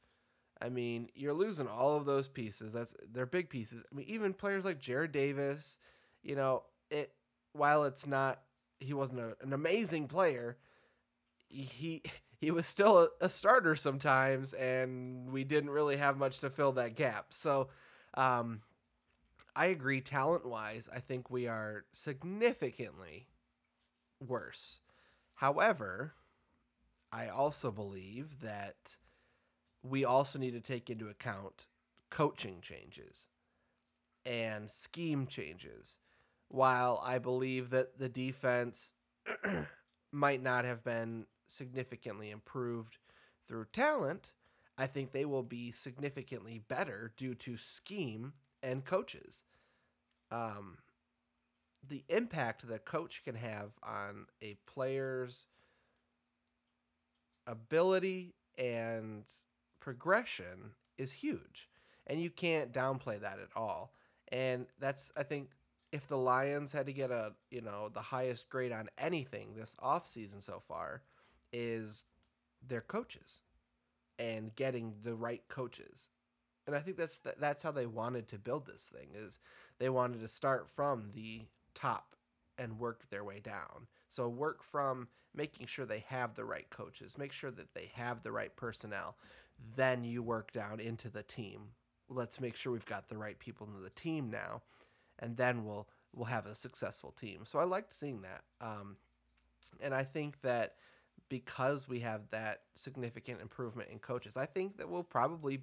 I 0.63 0.69
mean, 0.69 1.09
you're 1.15 1.33
losing 1.33 1.67
all 1.67 1.97
of 1.97 2.05
those 2.05 2.29
pieces. 2.29 2.73
That's 2.73 2.95
they're 3.13 3.27
big 3.27 3.49
pieces. 3.51 3.83
I 3.91 3.95
mean, 3.95 4.07
even 4.09 4.33
players 4.33 4.65
like 4.65 4.81
Jarrad 4.81 5.13
Davis, 5.13 5.77
you 6.23 6.37
know, 6.37 6.63
it 6.91 7.13
while 7.53 7.85
it's 7.85 8.07
not 8.07 8.41
he 8.79 8.95
wasn't 8.95 9.21
a, 9.21 9.37
an 9.41 9.53
amazing 9.53 10.07
player, 10.09 10.57
he 11.49 12.03
he 12.41 12.51
was 12.51 12.67
still 12.67 12.99
a, 12.99 13.09
a, 13.21 13.29
starter 13.29 13.77
sometimes, 13.77 14.53
and 14.53 15.33
we 15.33 15.45
didn't 15.45 15.71
really 15.71 15.97
have 15.97 16.17
much 16.17 16.41
to 16.41 16.51
fill 16.51 16.73
that 16.73 16.95
gap. 16.97 17.27
So, 17.31 17.69
um, 18.15 18.63
I 19.55 19.67
agree. 19.67 20.01
Talent 20.01 20.47
wise, 20.47 20.89
I 20.95 21.01
think 21.01 21.31
we 21.31 21.47
are 21.47 21.85
significantly 21.93 23.27
worse. 24.21 24.81
However, 25.35 26.15
I 27.13 27.29
also 27.29 27.71
believe 27.71 28.41
that 28.41 28.97
we 29.83 30.05
also 30.05 30.39
need 30.39 30.53
to 30.53 30.61
take 30.61 30.91
into 30.91 31.09
account 31.09 31.67
coaching 32.11 32.61
changes 32.61 33.29
and 34.25 34.71
scheme 34.71 35.27
changes. 35.27 35.99
While 36.49 37.03
I 37.05 37.19
believe 37.19 37.71
that 37.71 37.99
the 37.99 38.09
defense 38.09 38.93
might 40.13 40.43
not 40.43 40.65
have 40.65 40.85
been 40.85 41.27
significantly 41.49 42.31
improved 42.31 42.99
through 43.49 43.67
talent, 43.73 44.33
I 44.79 44.87
think 44.87 45.13
they 45.13 45.25
will 45.25 45.43
be 45.43 45.71
significantly 45.71 46.63
better 46.69 47.13
due 47.17 47.35
to 47.37 47.57
scheme 47.57 48.35
and 48.63 48.85
coaches. 48.85 49.43
Um, 50.31 50.79
the 51.87 52.05
impact 52.09 52.69
that 52.69 52.85
coach 52.85 53.23
can 53.25 53.35
have 53.35 53.73
on 53.83 54.27
a 54.41 54.57
player's 54.67 55.47
ability 57.47 58.35
and 58.57 59.25
progression 59.83 60.71
is 60.97 61.11
huge. 61.11 61.69
And 62.07 62.21
you 62.21 62.31
can't 62.31 62.73
downplay 62.73 63.21
that 63.21 63.39
at 63.41 63.49
all. 63.57 63.93
And 64.31 64.67
that's 64.79 65.13
I 65.17 65.25
think 65.25 65.51
if 65.91 66.07
the 66.07 66.17
Lions 66.17 66.73
had 66.73 66.87
to 66.87 66.93
get 66.93 67.11
a, 67.11 67.33
you 67.51 67.61
know, 67.61 67.91
the 67.93 68.01
highest 68.01 68.49
grade 68.49 68.73
on 68.73 68.89
anything 68.97 69.55
this 69.55 69.77
offseason 69.83 70.41
so 70.41 70.63
far 70.67 71.03
is 71.53 72.05
their 72.67 72.81
coaches 72.81 73.41
and 74.19 74.55
getting 74.55 74.95
the 75.03 75.15
right 75.15 75.43
coaches. 75.49 76.09
And 76.67 76.77
I 76.77 76.79
think 76.79 76.97
that's 76.97 77.19
that's 77.41 77.63
how 77.63 77.73
they 77.73 77.87
wanted 77.87 78.29
to 78.29 78.39
build 78.39 78.67
this 78.67 78.89
thing 78.93 79.09
is 79.15 79.39
they 79.79 79.89
wanted 79.89 80.21
to 80.21 80.29
start 80.29 80.69
from 80.69 81.11
the 81.13 81.43
top 81.75 82.15
and 82.57 82.79
work 82.79 83.03
their 83.11 83.25
way 83.25 83.41
down. 83.41 83.89
So 84.09 84.29
work 84.29 84.63
from 84.63 85.09
making 85.35 85.67
sure 85.67 85.87
they 85.87 86.05
have 86.09 86.35
the 86.35 86.45
right 86.45 86.69
coaches, 86.71 87.19
make 87.19 87.33
sure 87.33 87.51
that 87.51 87.75
they 87.75 87.91
have 87.95 88.23
the 88.23 88.33
right 88.33 88.55
personnel, 88.55 89.17
then 89.77 90.05
you 90.05 90.23
work 90.23 90.53
down 90.53 90.81
into 90.81 91.09
the 91.09 91.23
team. 91.23 91.69
Let's 92.09 92.41
make 92.41 92.57
sure 92.57 92.73
we've 92.73 92.85
got 92.85 93.09
the 93.09 93.19
right 93.19 93.39
people 93.39 93.69
in 93.75 93.83
the 93.83 93.91
team 93.91 94.31
now, 94.31 94.63
and 95.19 95.37
then 95.37 95.65
we'll 95.65 95.89
we'll 96.15 96.27
have 96.27 96.47
a 96.47 96.55
successful 96.55 97.13
team. 97.13 97.43
So 97.45 97.59
I 97.59 97.65
liked 97.65 97.95
seeing 97.95 98.23
that, 98.23 98.43
um, 98.61 98.97
and 99.81 99.95
I 99.95 100.05
think 100.05 100.41
that 100.43 100.75
because 101.29 101.89
we 101.89 102.01
have 102.01 102.23
that 102.31 102.63
significant 102.75 103.41
improvement 103.41 103.89
in 103.91 103.99
coaches, 103.99 104.37
I 104.37 104.45
think 104.47 104.77
that 104.77 104.89
we'll 104.89 105.03
probably 105.03 105.63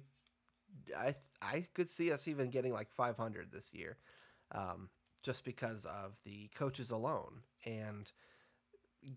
I 0.96 1.14
I 1.42 1.66
could 1.74 1.88
see 1.88 2.12
us 2.12 2.28
even 2.28 2.50
getting 2.50 2.72
like 2.72 2.90
500 2.90 3.52
this 3.52 3.72
year, 3.72 3.96
um, 4.52 4.88
just 5.22 5.44
because 5.44 5.84
of 5.84 6.16
the 6.24 6.48
coaches 6.54 6.90
alone 6.90 7.42
and 7.64 8.10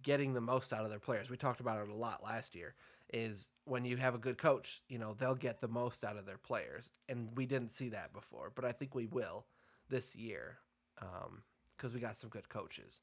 getting 0.01 0.34
the 0.34 0.42
most 0.42 0.72
out 0.72 0.84
of 0.84 0.89
their 0.89 1.00
players. 1.00 1.30
We 1.30 1.38
talked 1.38 1.60
about 1.60 1.82
it 1.82 1.89
a 1.89 1.96
lot 1.96 2.24
last 2.24 2.56
year. 2.56 2.75
Is 3.13 3.50
when 3.65 3.86
you 3.86 3.98
have 3.98 4.15
a 4.15 4.17
good 4.17 4.39
coach, 4.39 4.82
you 4.89 4.98
know 4.98 5.13
they'll 5.13 5.36
get 5.36 5.62
the 5.62 5.67
most 5.67 6.03
out 6.03 6.17
of 6.17 6.25
their 6.25 6.39
players, 6.39 6.89
and 7.08 7.29
we 7.36 7.46
didn't 7.46 7.70
see 7.70 7.89
that 7.89 8.12
before, 8.12 8.51
but 8.53 8.65
I 8.65 8.72
think 8.72 8.96
we 8.96 9.05
will 9.05 9.46
this 9.89 10.15
year 10.15 10.58
because 10.96 11.91
um, 11.91 11.93
we 11.93 12.00
got 12.00 12.15
some 12.15 12.29
good 12.29 12.50
coaches. 12.50 13.01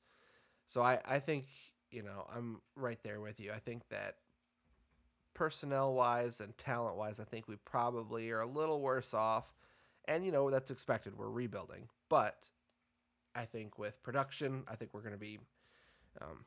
So 0.67 0.83
I 0.83 1.01
I 1.07 1.21
think 1.21 1.47
you 1.91 2.03
know 2.03 2.27
I'm 2.35 2.61
right 2.75 2.99
there 3.05 3.21
with 3.21 3.39
you. 3.39 3.53
I 3.53 3.61
think 3.61 3.89
that 3.91 4.17
personnel 5.35 5.95
wise 5.95 6.41
and 6.41 6.57
talent 6.59 6.97
wise, 6.97 7.21
I 7.21 7.25
think 7.25 7.49
we 7.49 7.57
probably 7.65 8.31
are 8.31 8.41
a 8.41 8.47
little 8.47 8.81
worse 8.81 9.15
off, 9.15 9.55
and 10.07 10.25
you 10.25 10.33
know 10.33 10.51
that's 10.51 10.71
expected. 10.71 11.17
We're 11.17 11.31
rebuilding, 11.31 11.89
but 12.09 12.49
I 13.35 13.45
think 13.45 13.79
with 13.79 14.03
production, 14.03 14.65
I 14.69 14.75
think 14.75 14.93
we're 14.93 15.03
going 15.03 15.15
to 15.15 15.19
be 15.19 15.39
um, 16.21 16.45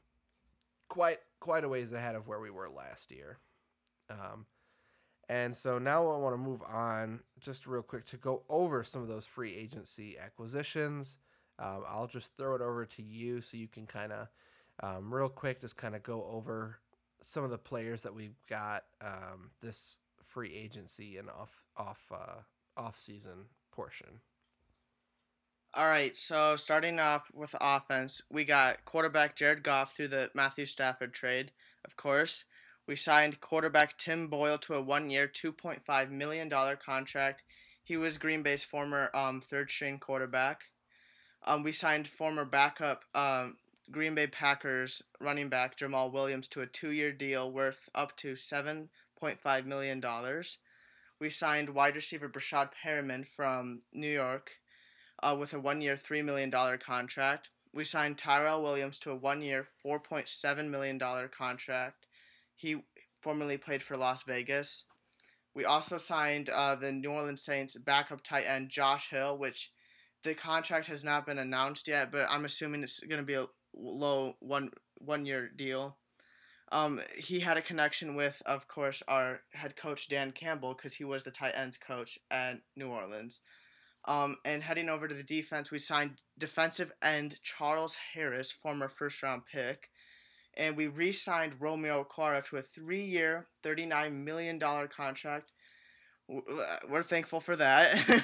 quite 0.89 1.19
quite 1.39 1.63
a 1.63 1.69
ways 1.69 1.91
ahead 1.91 2.15
of 2.15 2.27
where 2.27 2.39
we 2.39 2.49
were 2.49 2.69
last 2.69 3.11
year. 3.11 3.37
Um, 4.09 4.45
and 5.29 5.55
so 5.55 5.79
now 5.79 6.07
I 6.09 6.17
want 6.17 6.33
to 6.33 6.37
move 6.37 6.61
on 6.63 7.21
just 7.39 7.65
real 7.65 7.81
quick 7.81 8.05
to 8.07 8.17
go 8.17 8.43
over 8.49 8.83
some 8.83 9.01
of 9.01 9.07
those 9.07 9.25
free 9.25 9.55
agency 9.55 10.17
acquisitions. 10.17 11.17
Um, 11.59 11.83
I'll 11.87 12.07
just 12.07 12.35
throw 12.37 12.55
it 12.55 12.61
over 12.61 12.85
to 12.85 13.01
you 13.03 13.41
so 13.41 13.57
you 13.57 13.67
can 13.67 13.85
kind 13.85 14.11
of 14.11 14.27
um, 14.81 15.13
real 15.13 15.29
quick 15.29 15.61
just 15.61 15.77
kind 15.77 15.95
of 15.95 16.03
go 16.03 16.27
over 16.31 16.79
some 17.21 17.43
of 17.43 17.51
the 17.51 17.57
players 17.57 18.01
that 18.03 18.13
we've 18.13 18.39
got 18.49 18.83
um, 19.01 19.51
this 19.61 19.97
free 20.25 20.53
agency 20.53 21.17
and 21.17 21.29
off 21.29 21.51
off 21.77 21.99
uh, 22.11 22.41
off 22.75 22.99
season 22.99 23.45
portion. 23.71 24.19
All 25.75 25.87
right, 25.87 26.15
so 26.15 26.55
starting 26.55 26.99
off 26.99 27.31
with 27.33 27.55
offense, 27.59 28.21
we 28.29 28.45
got 28.45 28.85
quarterback 28.85 29.35
Jared 29.35 29.63
Goff 29.63 29.95
through 29.95 30.09
the 30.09 30.29
Matthew 30.35 30.67
Stafford 30.67 31.13
trade, 31.13 31.51
of 31.83 31.95
course. 31.95 32.45
We 32.85 32.95
signed 32.95 33.39
quarterback 33.39 33.97
Tim 33.97 34.27
Boyle 34.27 34.57
to 34.59 34.73
a 34.73 34.81
one-year, 34.81 35.27
$2.5 35.27 36.09
million 36.09 36.49
contract. 36.49 37.43
He 37.83 37.95
was 37.95 38.17
Green 38.17 38.43
Bay's 38.43 38.63
former 38.63 39.09
um, 39.15 39.41
third-string 39.41 39.99
quarterback. 39.99 40.69
Um, 41.45 41.63
we 41.63 41.71
signed 41.71 42.07
former 42.07 42.45
backup 42.45 43.03
um, 43.15 43.57
Green 43.91 44.15
Bay 44.15 44.27
Packers 44.27 45.03
running 45.19 45.49
back 45.49 45.77
Jamaal 45.77 46.11
Williams 46.11 46.47
to 46.49 46.61
a 46.61 46.67
two-year 46.67 47.11
deal 47.11 47.51
worth 47.51 47.89
up 47.93 48.15
to 48.17 48.33
$7.5 48.33 49.65
million. 49.65 50.03
We 51.19 51.29
signed 51.29 51.69
wide 51.69 51.95
receiver 51.95 52.29
Breshad 52.29 52.69
Perriman 52.83 53.25
from 53.25 53.81
New 53.93 54.09
York 54.09 54.51
uh, 55.21 55.35
with 55.37 55.53
a 55.53 55.59
one 55.59 55.81
year, 55.81 55.95
$3 55.95 56.23
million 56.23 56.51
contract. 56.51 57.49
We 57.73 57.83
signed 57.83 58.17
Tyrell 58.17 58.61
Williams 58.61 58.99
to 58.99 59.11
a 59.11 59.15
one 59.15 59.41
year, 59.41 59.67
$4.7 59.85 60.69
million 60.69 60.99
contract. 60.99 62.05
He 62.63 62.77
formerly 63.21 63.57
played 63.57 63.83
for 63.83 63.97
Las 63.97 64.23
Vegas. 64.23 64.85
We 65.53 65.65
also 65.65 65.97
signed 65.97 66.49
uh, 66.49 66.75
the 66.75 66.93
New 66.93 67.11
Orleans 67.11 67.43
Saints 67.43 67.75
backup 67.77 68.23
tight 68.23 68.45
end 68.45 68.69
Josh 68.69 69.09
Hill, 69.09 69.37
which 69.37 69.69
the 70.23 70.33
contract 70.33 70.87
has 70.87 71.03
not 71.03 71.25
been 71.25 71.37
announced 71.37 71.89
yet, 71.89 72.09
but 72.09 72.25
I'm 72.29 72.45
assuming 72.45 72.81
it's 72.81 73.01
going 73.01 73.19
to 73.19 73.25
be 73.25 73.33
a 73.33 73.47
low 73.75 74.37
one 74.39 74.71
one 74.97 75.25
year 75.25 75.49
deal. 75.53 75.97
Um, 76.71 77.01
he 77.17 77.41
had 77.41 77.57
a 77.57 77.61
connection 77.61 78.15
with, 78.15 78.41
of 78.45 78.69
course, 78.69 79.03
our 79.09 79.41
head 79.51 79.75
coach 79.75 80.07
Dan 80.07 80.31
Campbell 80.31 80.73
because 80.73 80.93
he 80.93 81.03
was 81.03 81.23
the 81.23 81.31
tight 81.31 81.55
ends 81.57 81.77
coach 81.77 82.17
at 82.31 82.61
New 82.77 82.87
Orleans. 82.87 83.41
Um, 84.05 84.37
and 84.45 84.63
heading 84.63 84.87
over 84.87 85.09
to 85.09 85.13
the 85.13 85.21
defense, 85.21 85.69
we 85.69 85.79
signed 85.79 86.23
defensive 86.37 86.93
end 87.01 87.39
Charles 87.43 87.97
Harris, 88.13 88.53
former 88.53 88.87
first 88.87 89.21
round 89.21 89.43
pick. 89.51 89.89
And 90.55 90.77
we 90.77 90.87
re 90.87 91.11
signed 91.11 91.55
Romeo 91.59 92.03
Okwara 92.03 92.47
to 92.49 92.57
a 92.57 92.61
three 92.61 93.03
year, 93.03 93.47
$39 93.63 94.13
million 94.23 94.59
contract. 94.59 95.51
Uh, 96.31 96.77
we're 96.89 97.03
thankful 97.03 97.39
for 97.39 97.55
that. 97.55 97.95
yes. 98.07 98.23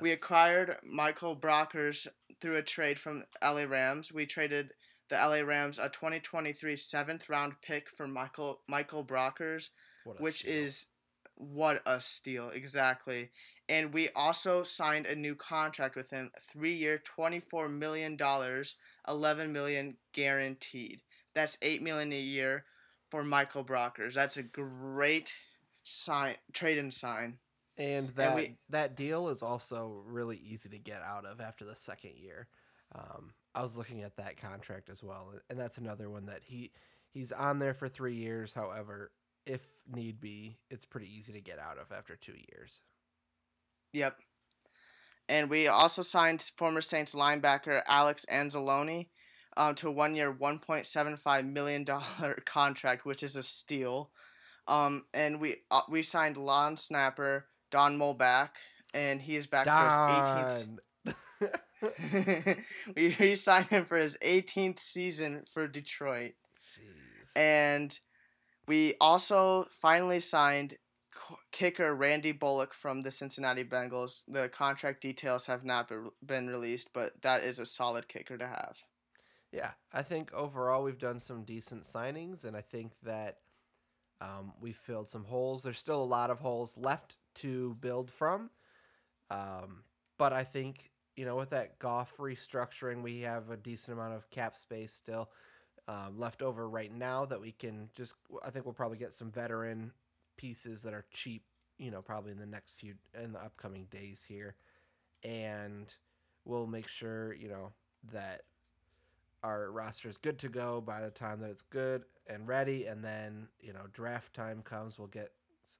We 0.00 0.12
acquired 0.12 0.76
Michael 0.84 1.36
Brockers 1.36 2.06
through 2.40 2.56
a 2.56 2.62
trade 2.62 2.98
from 2.98 3.24
LA 3.42 3.64
Rams. 3.64 4.12
We 4.12 4.26
traded 4.26 4.72
the 5.08 5.16
LA 5.16 5.40
Rams 5.40 5.78
a 5.78 5.88
2023 5.88 6.76
seventh 6.76 7.28
round 7.28 7.54
pick 7.62 7.88
for 7.96 8.06
Michael 8.06 8.60
Michael 8.68 9.04
Brockers, 9.04 9.70
which 10.18 10.40
steal. 10.40 10.54
is 10.54 10.86
what 11.34 11.82
a 11.86 12.00
steal 12.00 12.50
exactly 12.50 13.30
and 13.70 13.94
we 13.94 14.08
also 14.16 14.64
signed 14.64 15.06
a 15.06 15.14
new 15.14 15.36
contract 15.36 15.94
with 15.94 16.10
him, 16.10 16.32
three 16.52 16.74
year, 16.74 16.98
twenty 16.98 17.38
four 17.38 17.68
million 17.68 18.16
dollars, 18.16 18.74
eleven 19.06 19.52
million 19.52 19.96
guaranteed. 20.12 21.02
That's 21.34 21.58
eight 21.62 21.82
million 21.82 22.12
a 22.12 22.20
year 22.20 22.64
for 23.10 23.22
Michael 23.22 23.64
Brockers. 23.64 24.14
That's 24.14 24.36
a 24.36 24.42
great 24.42 25.32
sign, 25.82 26.36
trade 26.52 26.78
and 26.78 26.92
sign. 26.92 27.38
And 27.78 28.10
that 28.10 28.28
and 28.28 28.36
we, 28.36 28.56
that 28.68 28.96
deal 28.96 29.28
is 29.28 29.42
also 29.42 30.02
really 30.06 30.36
easy 30.36 30.68
to 30.68 30.78
get 30.78 31.02
out 31.02 31.24
of 31.24 31.40
after 31.40 31.64
the 31.64 31.74
second 31.74 32.12
year. 32.16 32.48
Um, 32.94 33.32
I 33.54 33.62
was 33.62 33.76
looking 33.76 34.02
at 34.02 34.16
that 34.16 34.36
contract 34.36 34.90
as 34.90 35.02
well, 35.02 35.32
and 35.48 35.58
that's 35.58 35.78
another 35.78 36.10
one 36.10 36.26
that 36.26 36.40
he 36.44 36.72
he's 37.12 37.32
on 37.32 37.58
there 37.58 37.74
for 37.74 37.88
three 37.88 38.14
years. 38.14 38.52
However, 38.52 39.12
if 39.46 39.60
need 39.92 40.20
be, 40.20 40.58
it's 40.70 40.84
pretty 40.84 41.08
easy 41.16 41.32
to 41.32 41.40
get 41.40 41.58
out 41.58 41.78
of 41.78 41.90
after 41.90 42.16
two 42.16 42.34
years. 42.52 42.80
Yep. 43.92 44.16
And 45.28 45.48
we 45.48 45.68
also 45.68 46.02
signed 46.02 46.42
former 46.56 46.80
Saints 46.80 47.14
linebacker 47.14 47.82
Alex 47.86 48.26
Anzalone 48.30 49.06
um, 49.60 49.74
to 49.74 49.88
a 49.88 49.92
one 49.92 50.14
year, 50.14 50.32
$1.75 50.32 51.52
million 51.52 51.84
contract, 52.46 53.04
which 53.04 53.22
is 53.22 53.36
a 53.36 53.42
steal. 53.42 54.10
Um, 54.66 55.04
and 55.12 55.38
we 55.40 55.56
uh, 55.70 55.82
we 55.88 56.02
signed 56.02 56.36
long 56.36 56.76
snapper 56.76 57.46
Don 57.70 57.98
Muhlbach, 57.98 58.50
and 58.94 59.20
he 59.20 59.36
is 59.36 59.46
back 59.46 59.66
Don. 59.66 60.48
for 60.48 60.54
his 60.54 61.14
18th. 61.84 62.58
we, 62.96 63.16
we 63.18 63.34
signed 63.34 63.66
him 63.66 63.84
for 63.84 63.98
his 63.98 64.16
18th 64.24 64.80
season 64.80 65.44
for 65.52 65.66
Detroit. 65.66 66.32
Jeez. 66.58 67.36
And 67.36 67.98
we 68.66 68.94
also 69.00 69.66
finally 69.70 70.20
signed 70.20 70.76
kicker 71.52 71.94
Randy 71.94 72.32
Bullock 72.32 72.72
from 72.72 73.00
the 73.00 73.10
Cincinnati 73.10 73.64
Bengals. 73.64 74.22
The 74.28 74.48
contract 74.48 75.02
details 75.02 75.46
have 75.46 75.64
not 75.64 75.90
been 76.24 76.48
released, 76.48 76.90
but 76.94 77.20
that 77.22 77.42
is 77.42 77.58
a 77.58 77.66
solid 77.66 78.08
kicker 78.08 78.38
to 78.38 78.46
have. 78.46 78.76
Yeah, 79.52 79.72
I 79.92 80.02
think 80.02 80.32
overall 80.32 80.84
we've 80.84 80.98
done 80.98 81.18
some 81.18 81.42
decent 81.42 81.82
signings, 81.82 82.44
and 82.44 82.56
I 82.56 82.60
think 82.60 82.92
that 83.02 83.38
um, 84.20 84.52
we 84.60 84.72
filled 84.72 85.08
some 85.08 85.24
holes. 85.24 85.62
There's 85.62 85.78
still 85.78 86.02
a 86.02 86.04
lot 86.04 86.30
of 86.30 86.38
holes 86.38 86.76
left 86.78 87.16
to 87.36 87.74
build 87.80 88.10
from, 88.10 88.50
um, 89.30 89.82
but 90.18 90.32
I 90.32 90.44
think 90.44 90.90
you 91.16 91.24
know 91.24 91.36
with 91.36 91.50
that 91.50 91.78
Goff 91.80 92.12
restructuring, 92.18 93.02
we 93.02 93.20
have 93.22 93.50
a 93.50 93.56
decent 93.56 93.98
amount 93.98 94.14
of 94.14 94.30
cap 94.30 94.56
space 94.56 94.92
still. 94.92 95.30
Um, 95.88 96.18
left 96.18 96.42
over 96.42 96.68
right 96.68 96.92
now 96.92 97.24
that 97.24 97.40
we 97.40 97.50
can 97.50 97.88
just 97.96 98.14
I 98.44 98.50
think 98.50 98.64
we'll 98.64 98.74
probably 98.74 98.98
get 98.98 99.12
some 99.12 99.32
veteran 99.32 99.92
pieces 100.36 100.82
that 100.82 100.94
are 100.94 101.04
cheap, 101.10 101.42
you 101.78 101.90
know, 101.90 102.02
probably 102.02 102.30
in 102.30 102.38
the 102.38 102.46
next 102.46 102.78
few 102.78 102.94
in 103.20 103.32
the 103.32 103.40
upcoming 103.40 103.86
days 103.90 104.24
here. 104.28 104.54
And 105.24 105.92
we'll 106.44 106.66
make 106.66 106.86
sure, 106.86 107.32
you 107.34 107.48
know, 107.48 107.72
that 108.12 108.42
our 109.42 109.70
roster 109.70 110.08
is 110.08 110.16
good 110.16 110.38
to 110.40 110.48
go 110.48 110.80
by 110.80 111.00
the 111.00 111.10
time 111.10 111.40
that 111.40 111.50
it's 111.50 111.62
good 111.62 112.04
and 112.26 112.46
ready 112.46 112.86
and 112.86 113.02
then, 113.04 113.48
you 113.60 113.72
know, 113.72 113.86
draft 113.92 114.34
time 114.34 114.62
comes, 114.62 114.98
we'll 114.98 115.08
get 115.08 115.32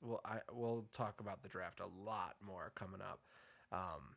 we'll 0.03 0.21
I 0.25 0.39
we'll 0.53 0.87
talk 0.93 1.21
about 1.21 1.43
the 1.43 1.49
draft 1.49 1.81
a 1.81 1.87
lot 1.87 2.37
more 2.45 2.73
coming 2.75 3.01
up. 3.01 3.21
Um, 3.73 4.17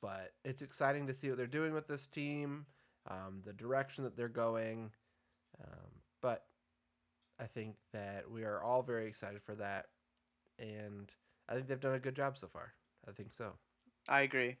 but 0.00 0.32
it's 0.44 0.62
exciting 0.62 1.06
to 1.06 1.14
see 1.14 1.28
what 1.28 1.36
they're 1.36 1.46
doing 1.46 1.74
with 1.74 1.86
this 1.86 2.06
team, 2.06 2.66
um, 3.08 3.42
the 3.44 3.52
direction 3.52 4.04
that 4.04 4.16
they're 4.16 4.28
going. 4.28 4.90
Um, 5.62 5.90
but 6.22 6.44
I 7.38 7.44
think 7.44 7.76
that 7.92 8.30
we 8.30 8.44
are 8.44 8.62
all 8.62 8.82
very 8.82 9.06
excited 9.06 9.42
for 9.42 9.54
that, 9.56 9.86
and 10.58 11.12
I 11.48 11.54
think 11.54 11.66
they've 11.66 11.80
done 11.80 11.94
a 11.94 12.00
good 12.00 12.14
job 12.16 12.38
so 12.38 12.46
far. 12.46 12.72
I 13.08 13.12
think 13.12 13.32
so. 13.32 13.52
I 14.08 14.22
agree. 14.22 14.56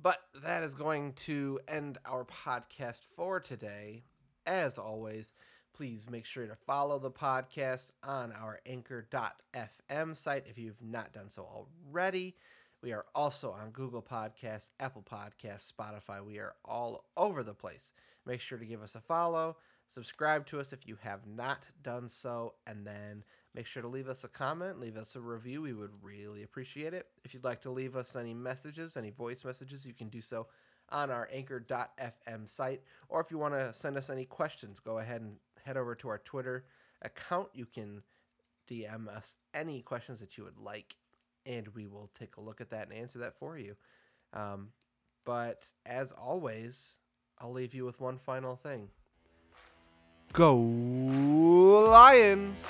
But 0.00 0.18
that 0.42 0.62
is 0.62 0.74
going 0.74 1.12
to 1.24 1.60
end 1.68 1.98
our 2.04 2.24
podcast 2.24 3.02
for 3.16 3.40
today. 3.40 4.04
As 4.46 4.76
always, 4.78 5.32
please 5.72 6.08
make 6.10 6.24
sure 6.24 6.46
to 6.46 6.56
follow 6.66 6.98
the 6.98 7.10
podcast 7.10 7.92
on 8.02 8.32
our 8.32 8.60
anchor.fm 8.66 10.16
site 10.16 10.44
if 10.48 10.58
you've 10.58 10.82
not 10.82 11.12
done 11.12 11.30
so 11.30 11.42
already. 11.42 12.36
We 12.82 12.92
are 12.92 13.06
also 13.14 13.50
on 13.50 13.70
Google 13.70 14.02
Podcasts, 14.02 14.70
Apple 14.78 15.02
Podcasts, 15.10 15.72
Spotify. 15.72 16.22
We 16.22 16.38
are 16.38 16.54
all 16.66 17.06
over 17.16 17.42
the 17.42 17.54
place. 17.54 17.92
Make 18.26 18.42
sure 18.42 18.58
to 18.58 18.66
give 18.66 18.82
us 18.82 18.94
a 18.94 19.00
follow. 19.00 19.56
Subscribe 19.88 20.46
to 20.46 20.60
us 20.60 20.72
if 20.72 20.86
you 20.86 20.96
have 21.00 21.26
not 21.26 21.64
done 21.82 22.08
so, 22.08 22.54
and 22.66 22.86
then 22.86 23.24
make 23.54 23.66
sure 23.66 23.82
to 23.82 23.88
leave 23.88 24.08
us 24.08 24.24
a 24.24 24.28
comment, 24.28 24.80
leave 24.80 24.96
us 24.96 25.16
a 25.16 25.20
review. 25.20 25.62
We 25.62 25.72
would 25.72 25.92
really 26.02 26.42
appreciate 26.42 26.92
it. 26.92 27.06
If 27.24 27.34
you'd 27.34 27.44
like 27.44 27.60
to 27.62 27.70
leave 27.70 27.96
us 27.96 28.16
any 28.16 28.34
messages, 28.34 28.96
any 28.96 29.10
voice 29.10 29.44
messages, 29.44 29.86
you 29.86 29.94
can 29.94 30.08
do 30.08 30.20
so 30.20 30.46
on 30.90 31.10
our 31.10 31.28
anchor.fm 31.32 32.48
site. 32.48 32.82
Or 33.08 33.20
if 33.20 33.30
you 33.30 33.38
want 33.38 33.54
to 33.54 33.72
send 33.72 33.96
us 33.96 34.10
any 34.10 34.24
questions, 34.24 34.80
go 34.80 34.98
ahead 34.98 35.20
and 35.20 35.36
head 35.64 35.76
over 35.76 35.94
to 35.94 36.08
our 36.08 36.18
Twitter 36.18 36.64
account. 37.02 37.48
You 37.54 37.66
can 37.66 38.02
DM 38.68 39.08
us 39.08 39.36
any 39.54 39.82
questions 39.82 40.20
that 40.20 40.36
you 40.36 40.44
would 40.44 40.58
like, 40.58 40.96
and 41.46 41.68
we 41.68 41.86
will 41.86 42.10
take 42.18 42.36
a 42.36 42.40
look 42.40 42.60
at 42.60 42.70
that 42.70 42.88
and 42.88 42.98
answer 42.98 43.20
that 43.20 43.38
for 43.38 43.56
you. 43.56 43.76
Um, 44.32 44.70
but 45.24 45.66
as 45.86 46.12
always, 46.12 46.96
I'll 47.38 47.52
leave 47.52 47.74
you 47.74 47.84
with 47.84 48.00
one 48.00 48.18
final 48.18 48.56
thing. 48.56 48.88
Go 50.32 50.56
Lions! 50.56 52.66